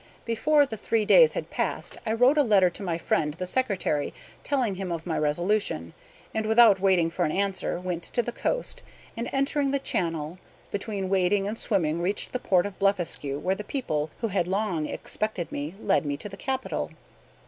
[0.25, 4.15] Before the three days had passed I wrote a letter to my friend the secretary
[4.43, 5.93] telling him of my resolution;
[6.33, 8.81] and, without waiting for an answer, went to the coast,
[9.15, 10.39] and entering the channel,
[10.71, 14.87] between wading and swimming reached the port of Blefuscu, where the people, who had long
[14.87, 16.89] expected me, led me to the capital.